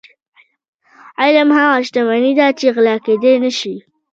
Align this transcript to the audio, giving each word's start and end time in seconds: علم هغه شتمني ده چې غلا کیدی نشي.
علم 1.21 1.49
هغه 1.59 1.77
شتمني 1.87 2.33
ده 2.39 2.47
چې 2.59 2.65
غلا 2.75 2.95
کیدی 3.05 3.33
نشي. 3.43 3.75